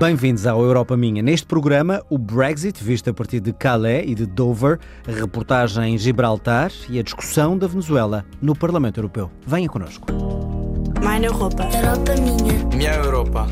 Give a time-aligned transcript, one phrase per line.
[0.00, 1.22] Bem-vindos ao Europa Minha.
[1.22, 5.98] Neste programa, o Brexit, visto a partir de Calais e de Dover, a reportagem em
[5.98, 9.30] Gibraltar e a discussão da Venezuela no Parlamento Europeu.
[9.46, 10.06] Venha connosco.
[11.00, 11.64] Minha Europa.
[11.64, 12.64] Europa Minha.
[12.74, 13.46] Minha Europa.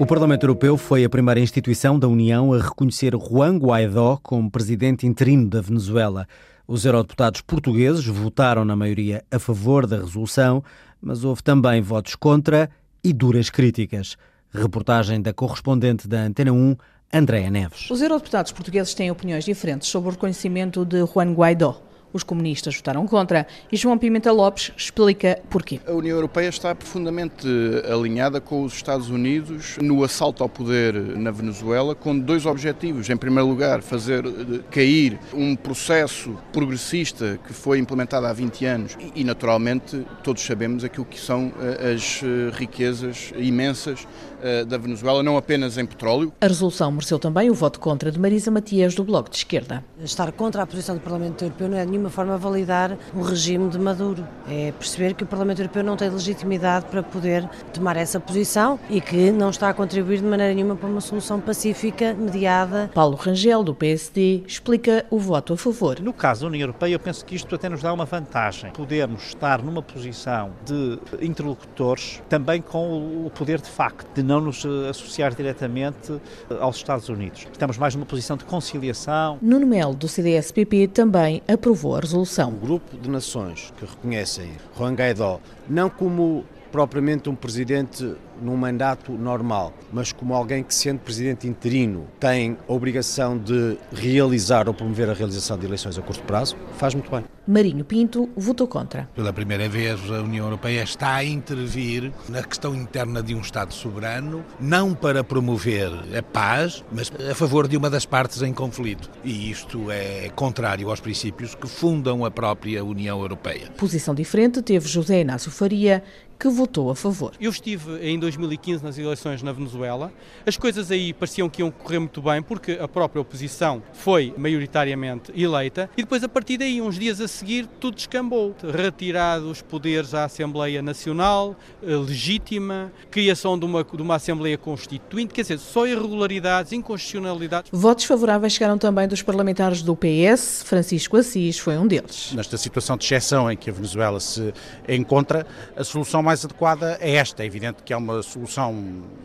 [0.00, 5.06] O Parlamento Europeu foi a primeira instituição da União a reconhecer Juan Guaidó como presidente
[5.06, 6.26] interino da Venezuela.
[6.66, 10.60] Os eurodeputados portugueses votaram na maioria a favor da resolução,
[11.00, 12.68] mas houve também votos contra
[13.04, 14.16] e duras críticas.
[14.54, 16.76] Reportagem da correspondente da Antena 1,
[17.12, 17.90] Andréa Neves.
[17.90, 21.82] Os eurodeputados portugueses têm opiniões diferentes sobre o reconhecimento de Juan Guaidó.
[22.14, 25.80] Os comunistas votaram contra e João Pimenta Lopes explica porquê.
[25.84, 27.48] A União Europeia está profundamente
[27.92, 33.10] alinhada com os Estados Unidos no assalto ao poder na Venezuela, com dois objetivos.
[33.10, 34.22] Em primeiro lugar, fazer
[34.70, 41.04] cair um processo progressista que foi implementado há 20 anos e, naturalmente, todos sabemos aquilo
[41.04, 44.06] que são eh, as eh, riquezas imensas
[44.46, 46.30] eh, da Venezuela, não apenas em petróleo.
[46.38, 49.82] A resolução mereceu também o voto contra de Marisa Matias, do Bloco de Esquerda.
[49.98, 53.78] Estar contra a posição do Parlamento Europeu não é nenhuma forma validar o regime de
[53.78, 54.26] Maduro.
[54.48, 59.00] É perceber que o Parlamento Europeu não tem legitimidade para poder tomar essa posição e
[59.00, 62.90] que não está a contribuir de maneira nenhuma para uma solução pacífica, mediada.
[62.94, 66.00] Paulo Rangel, do PSD, explica o voto a favor.
[66.00, 68.70] No caso da União Europeia, eu penso que isto até nos dá uma vantagem.
[68.72, 74.64] Podermos estar numa posição de interlocutores também com o poder de facto, de não nos
[74.88, 76.20] associar diretamente
[76.60, 77.46] aos Estados Unidos.
[77.52, 79.38] Estamos mais numa posição de conciliação.
[79.40, 82.50] Nuno Melo, do CDS-PP, também aprovou a resolução.
[82.50, 89.12] O grupo de nações que reconhecem Juan Guaidó não como propriamente um presidente num mandato
[89.12, 95.08] normal, mas como alguém que, sendo presidente interino, tem a obrigação de realizar ou promover
[95.08, 97.22] a realização de eleições a curto prazo, faz muito bem.
[97.46, 99.08] Marinho Pinto votou contra.
[99.14, 103.72] Pela primeira vez, a União Europeia está a intervir na questão interna de um Estado
[103.72, 109.10] soberano, não para promover a paz, mas a favor de uma das partes em conflito.
[109.22, 113.70] E isto é contrário aos princípios que fundam a própria União Europeia.
[113.76, 116.02] Posição diferente teve José Inácio Faria,
[116.44, 117.32] que votou a favor.
[117.40, 120.12] Eu estive em 2015 nas eleições na Venezuela.
[120.44, 125.32] As coisas aí pareciam que iam correr muito bem porque a própria oposição foi maioritariamente
[125.34, 128.54] eleita e depois a partir daí, uns dias a seguir, tudo descambou.
[128.62, 135.32] Retirado os poderes à Assembleia Nacional, eh, legítima, criação de uma, de uma Assembleia Constituinte,
[135.32, 137.70] quer dizer, só irregularidades, inconstitucionalidades.
[137.72, 142.32] Votos favoráveis chegaram também dos parlamentares do PS, Francisco Assis foi um deles.
[142.34, 144.52] Nesta situação de exceção em que a Venezuela se
[144.86, 147.42] encontra, a solução mais adequada é esta.
[147.42, 148.74] É evidente que é uma solução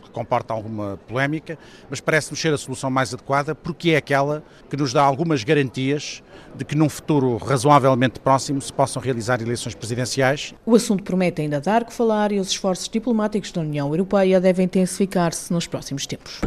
[0.04, 1.58] que comporta alguma polémica,
[1.90, 6.22] mas parece-nos ser a solução mais adequada porque é aquela que nos dá algumas garantias
[6.56, 10.54] de que num futuro razoavelmente próximo se possam realizar eleições presidenciais.
[10.66, 14.66] O assunto promete ainda dar que falar e os esforços diplomáticos da União Europeia devem
[14.66, 16.42] intensificar-se nos próximos tempos.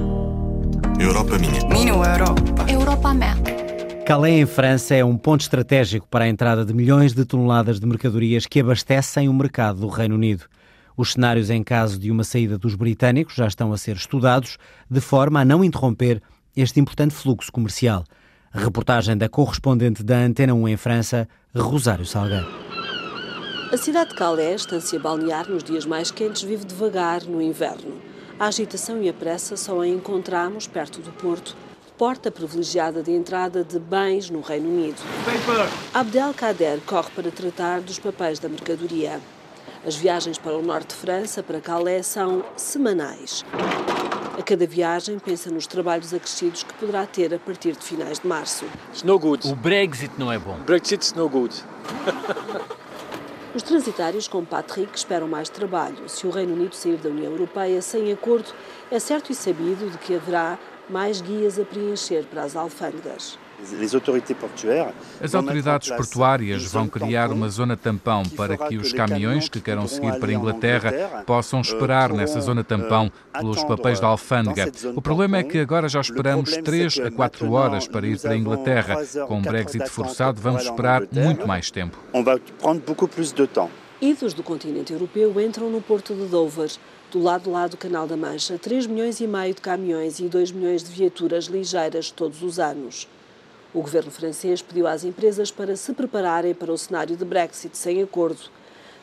[0.98, 1.66] Europa minha.
[1.68, 2.42] Minha Europa.
[2.68, 3.61] Europa minha.
[4.06, 7.86] Calais, em França, é um ponto estratégico para a entrada de milhões de toneladas de
[7.86, 10.44] mercadorias que abastecem o mercado do Reino Unido.
[10.96, 14.58] Os cenários em caso de uma saída dos britânicos já estão a ser estudados,
[14.90, 16.20] de forma a não interromper
[16.56, 18.04] este importante fluxo comercial.
[18.52, 22.48] Reportagem da correspondente da Antena 1 em França, Rosário Salgueiro.
[23.72, 28.02] A cidade de Calais, estância balnear nos dias mais quentes, vive devagar no inverno.
[28.38, 31.56] A agitação e a pressa só a encontramos perto do Porto,
[32.02, 34.96] porta privilegiada de entrada de bens no Reino Unido.
[35.94, 39.20] Abdelkader corre para tratar dos papéis da mercadoria.
[39.86, 43.44] As viagens para o norte de França, para Calais, são semanais.
[44.36, 48.26] A cada viagem pensa nos trabalhos acrescidos que poderá ter a partir de finais de
[48.26, 48.64] março.
[49.48, 50.58] O Brexit não é bom.
[50.66, 51.54] Brexit no good.
[53.54, 56.08] Os transitários como Patrick esperam mais trabalho.
[56.08, 58.50] Se o Reino Unido sair da União Europeia sem acordo,
[58.90, 60.58] é certo e sabido de que haverá
[60.92, 63.38] mais guias a preencher para as alfândegas.
[65.22, 70.18] As autoridades portuárias vão criar uma zona tampão para que os caminhões que queiram seguir
[70.18, 74.70] para a Inglaterra possam esperar nessa zona tampão pelos papéis da alfândega.
[74.96, 78.36] O problema é que agora já esperamos 3 a 4 horas para ir para a
[78.36, 78.96] Inglaterra.
[79.28, 81.96] Com o Brexit forçado, vamos esperar muito mais tempo.
[84.00, 86.72] Idos do continente europeu entram no porto de Dover.
[87.12, 90.50] Do lado lá do Canal da Mancha, 3 milhões e meio de caminhões e 2
[90.50, 93.06] milhões de viaturas ligeiras todos os anos.
[93.74, 98.02] O governo francês pediu às empresas para se prepararem para o cenário de Brexit sem
[98.02, 98.40] acordo.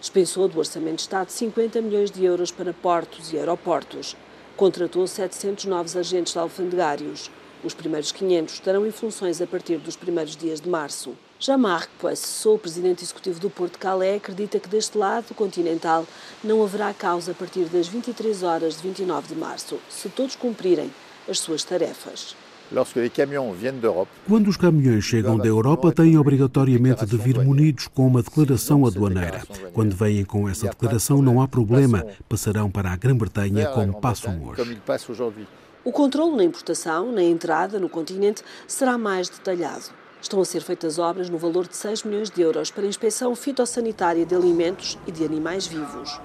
[0.02, 4.18] Dispensou do Orçamento de Estado 50 milhões de euros para portos e aeroportos.
[4.58, 7.30] Contratou 700 novos agentes alfandegários.
[7.64, 11.16] Os primeiros 500 estarão em funções a partir dos primeiros dias de março.
[11.42, 16.06] Jean-Marc Poissou, presidente executivo do Porto de Calais, acredita que deste lado continental
[16.44, 19.80] não haverá causa a partir das 23 horas de 29 de março.
[19.90, 20.92] Se todos cumprirem
[21.30, 22.36] as suas tarefas.
[24.28, 29.42] Quando os caminhões chegam da Europa, têm obrigatoriamente de vir munidos com uma declaração aduaneira.
[29.74, 34.78] Quando vêm com essa declaração, não há problema, passarão para a Grã-Bretanha como passam hoje.
[35.86, 39.86] O controle na importação, na entrada no continente, será mais detalhado.
[40.21, 43.33] Estão a ser feitas obras no valor de 6 milhões de euros para a inspeção
[43.36, 46.19] fitossanitária de alimentos e de animais vivos.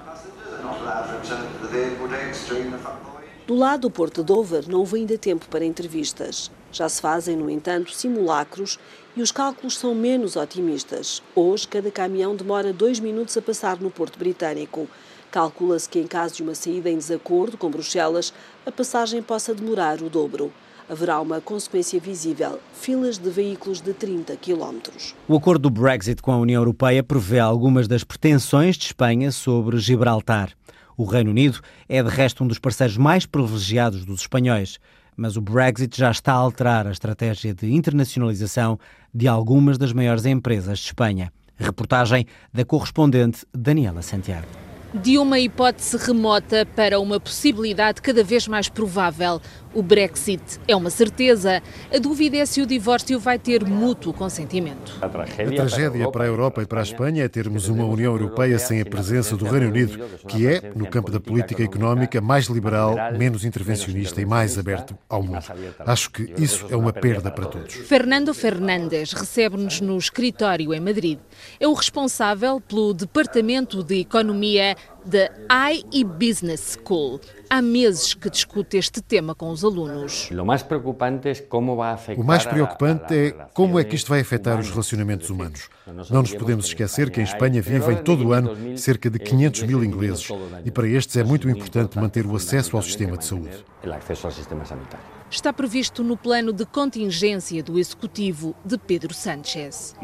[3.46, 6.50] Do lado do Porto de Dover, não houve ainda tempo para entrevistas.
[6.72, 8.80] Já se fazem, no entanto, simulacros
[9.14, 11.22] e os cálculos são menos otimistas.
[11.34, 14.88] Hoje, cada caminhão demora dois minutos a passar no Porto Britânico.
[15.30, 18.34] Calcula-se que, em caso de uma saída em desacordo com Bruxelas,
[18.66, 20.52] a passagem possa demorar o dobro
[20.88, 24.80] haverá uma consequência visível: filas de veículos de 30 km.
[25.28, 29.78] O acordo do Brexit com a União Europeia prevê algumas das pretensões de Espanha sobre
[29.78, 30.52] Gibraltar.
[30.96, 34.78] O Reino Unido é, de resto, um dos parceiros mais privilegiados dos espanhóis.
[35.16, 38.78] Mas o Brexit já está a alterar a estratégia de internacionalização
[39.12, 41.32] de algumas das maiores empresas de Espanha.
[41.56, 44.48] Reportagem da correspondente Daniela Santiago.
[44.92, 49.40] De uma hipótese remota para uma possibilidade cada vez mais provável,
[49.74, 51.62] o Brexit é uma certeza.
[51.92, 54.98] A dúvida é se o divórcio vai ter mútuo consentimento.
[55.02, 58.80] A tragédia para a Europa e para a Espanha é termos uma União Europeia sem
[58.80, 63.44] a presença do Reino Unido, que é, no campo da política económica, mais liberal, menos
[63.44, 65.44] intervencionista e mais aberto ao mundo.
[65.80, 67.74] Acho que isso é uma perda para todos.
[67.74, 71.18] Fernando Fernandes recebe-nos no escritório em Madrid.
[71.58, 75.30] É o responsável pelo Departamento de Economia da
[75.70, 77.20] IE Business School.
[77.48, 80.30] Há meses que discute este tema com os alunos.
[82.16, 85.68] O mais preocupante é como é que isto vai afetar os relacionamentos humanos.
[86.10, 89.84] Não nos podemos esquecer que em Espanha vivem todo o ano cerca de 500 mil
[89.84, 90.28] ingleses
[90.64, 93.64] e para estes é muito importante manter o acesso ao sistema de saúde
[95.30, 99.94] está previsto no plano de contingência do Executivo de Pedro Sánchez.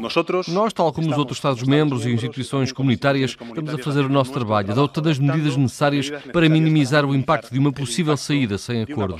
[0.47, 4.71] Nós, tal como os outros Estados-membros e instituições comunitárias, estamos a fazer o nosso trabalho,
[4.71, 9.17] adotando as medidas necessárias para minimizar o impacto de uma possível saída sem acordo.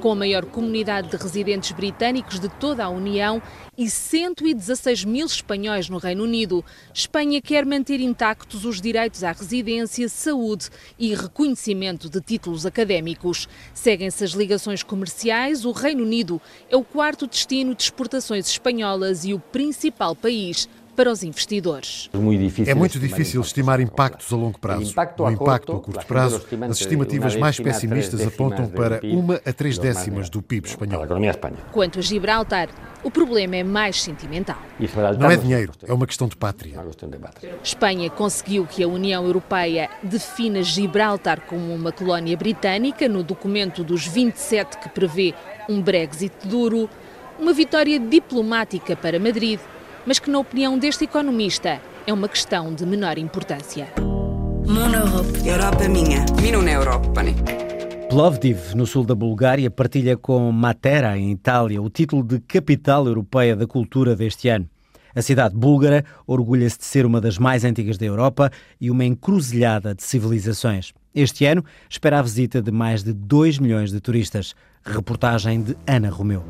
[0.00, 3.42] Com a maior comunidade de residentes britânicos de toda a União
[3.76, 10.08] e 116 mil espanhóis no Reino Unido, Espanha quer manter intactos os direitos à residência,
[10.08, 10.68] saúde
[10.98, 13.48] e reconhecimento de títulos académicos.
[13.74, 19.24] Seguem-se as ligações relações comerciais, o Reino Unido é o quarto destino de exportações espanholas
[19.24, 22.10] e o principal país para os investidores.
[22.66, 24.94] É muito difícil estimar impactos a longo prazo.
[25.18, 30.28] O impacto a curto prazo, as estimativas mais pessimistas apontam para uma a três décimas
[30.28, 31.06] do PIB espanhol.
[31.72, 32.68] Quanto a Gibraltar,
[33.02, 34.58] o problema é mais sentimental.
[35.18, 36.78] Não é dinheiro, é uma questão de pátria.
[37.62, 44.06] Espanha conseguiu que a União Europeia defina Gibraltar como uma colónia britânica no documento dos
[44.06, 45.34] 27 que prevê
[45.68, 46.88] um Brexit duro,
[47.38, 49.58] uma vitória diplomática para Madrid
[50.06, 53.88] mas que, na opinião deste economista, é uma questão de menor importância.
[55.44, 56.24] Europa minha.
[56.72, 57.22] Europa.
[58.08, 63.56] Plovdiv, no sul da Bulgária, partilha com Matera, em Itália, o título de Capital Europeia
[63.56, 64.68] da Cultura deste ano.
[65.14, 69.94] A cidade búlgara orgulha-se de ser uma das mais antigas da Europa e uma encruzilhada
[69.94, 70.92] de civilizações.
[71.14, 74.54] Este ano espera a visita de mais de 2 milhões de turistas.
[74.84, 76.44] Reportagem de Ana Romeu.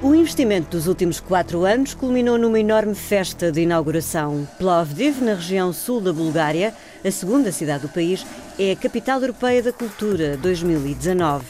[0.00, 4.46] O investimento dos últimos quatro anos culminou numa enorme festa de inauguração.
[4.56, 6.72] Plovdiv, na região sul da Bulgária,
[7.04, 8.24] a segunda cidade do país,
[8.56, 11.44] é a capital europeia da cultura 2019.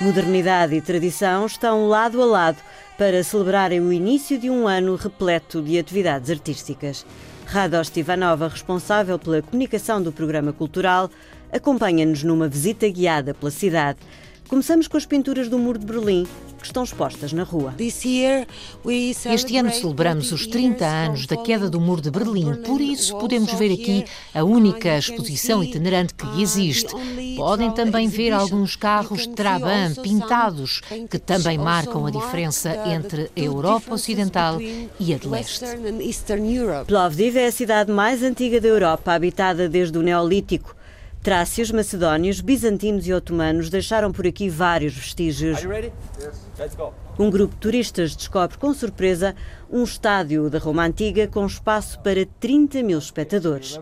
[0.00, 2.58] Modernidade e tradição estão lado a lado
[2.96, 7.04] para celebrarem o início de um ano repleto de atividades artísticas.
[7.44, 11.10] Radost Ivanova, responsável pela comunicação do programa cultural,
[11.52, 13.98] acompanha-nos numa visita guiada pela cidade.
[14.52, 16.26] Começamos com as pinturas do Muro de Berlim,
[16.58, 17.74] que estão expostas na rua.
[17.78, 23.50] Este ano celebramos os 30 anos da queda do Muro de Berlim, por isso podemos
[23.54, 24.04] ver aqui
[24.34, 26.92] a única exposição itinerante que existe.
[27.34, 33.94] Podem também ver alguns carros Trabant pintados, que também marcam a diferença entre a Europa
[33.94, 35.64] Ocidental e a de Leste.
[36.86, 40.76] Plovdiv é a cidade mais antiga da Europa, habitada desde o Neolítico.
[41.22, 45.60] Trácios, macedónios, bizantinos e otomanos deixaram por aqui vários vestígios.
[47.16, 49.32] Um grupo de turistas descobre com surpresa
[49.70, 53.78] um estádio da Roma Antiga com espaço para 30 mil espectadores.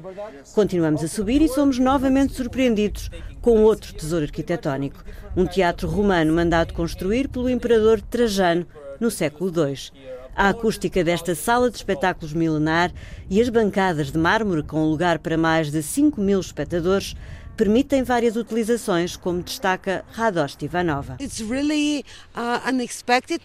[0.54, 5.02] Continuamos a subir e somos novamente surpreendidos com outro tesouro arquitetónico,
[5.35, 8.66] um teatro romano mandado construir pelo imperador Trajano
[9.00, 10.20] no século II.
[10.35, 12.93] A acústica desta sala de espetáculos milenar
[13.29, 17.15] e as bancadas de mármore com lugar para mais de 5 mil espectadores
[17.61, 21.19] permitem várias utilizações, como destaca Radost Ivanova.
[21.21, 21.93] Uh,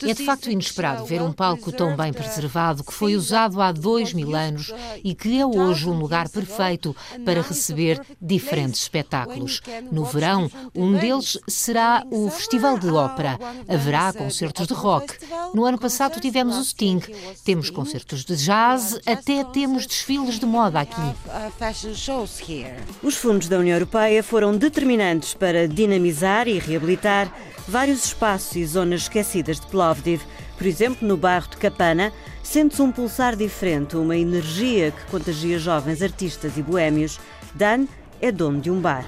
[0.09, 4.13] é de facto inesperado ver um palco tão bem preservado que foi usado há dois
[4.13, 6.95] mil anos e que é hoje um lugar perfeito
[7.25, 9.61] para receber diferentes espetáculos.
[9.91, 13.37] No verão, um deles será o Festival de Ópera.
[13.67, 15.13] Haverá concertos de rock.
[15.53, 17.01] No ano passado tivemos o Sting,
[17.43, 21.01] temos concertos de jazz, até temos desfiles de moda aqui.
[23.03, 27.31] Os fundos da União Europeia Europeia foram determinantes para dinamizar e reabilitar
[27.67, 30.21] vários espaços e zonas esquecidas de Plovdiv.
[30.55, 36.03] Por exemplo, no bairro de Capana, sente-se um pulsar diferente, uma energia que contagia jovens
[36.03, 37.19] artistas e boêmios.
[37.55, 37.87] Dan
[38.21, 39.05] é dono de um bar.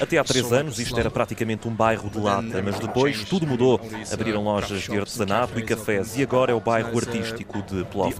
[0.00, 3.80] Até há três anos isto era praticamente um bairro de lata, mas depois tudo mudou.
[4.12, 8.18] Abriram lojas de artesanato e cafés e agora é o bairro artístico de Plovdiv.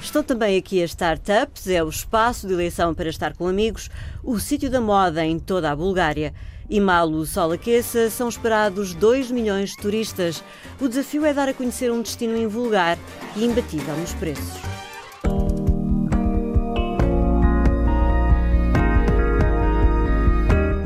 [0.00, 3.90] Estão também aqui as startups, é o espaço de eleição para estar com amigos,
[4.22, 6.32] o sítio da moda em toda a Bulgária.
[6.70, 10.44] E mal o sol aqueça, são esperados 2 milhões de turistas.
[10.78, 12.98] O desafio é dar a conhecer um destino invulgar
[13.34, 14.77] e imbatível nos preços.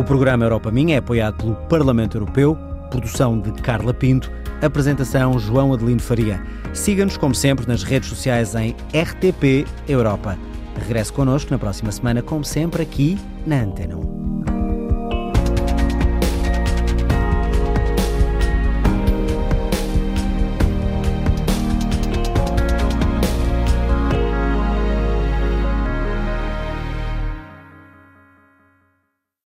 [0.03, 2.59] O programa Europa Minha é apoiado pelo Parlamento Europeu,
[2.91, 6.43] produção de Carla Pinto, apresentação João Adelino Faria.
[6.75, 10.37] Siga-nos, como sempre, nas redes sociais em RTP Europa.
[10.77, 13.17] Regresse connosco na próxima semana, como sempre, aqui
[13.47, 14.32] na Antena 1.